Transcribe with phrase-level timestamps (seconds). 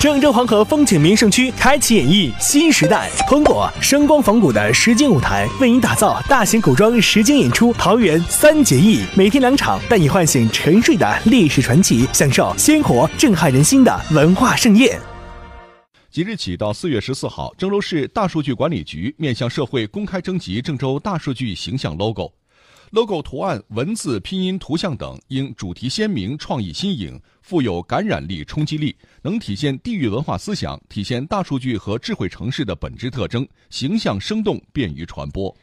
[0.00, 14.98] 郑州黄河风景名胜区开启演绎新时代，通过声光仿古的实景舞台，为您打造大型古装实景演出《桃园三结义》，每天两场，带你唤醒沉睡的历史传奇，享受鲜活震撼人心的文化盛宴。
[16.10, 22.32] 即日起到四月十四号，郑州市大数据管理局面向社会公开征集郑州大数据形象 logo。
[22.90, 35.54] Logo 图案、文字、拼音、图像等应主题鲜明、创意新颖，富有感染力、冲击力，能体现地域文化思想，体现大数据和智慧城市的本质特征，形象生动，便于传播。